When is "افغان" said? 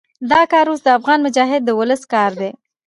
0.97-1.19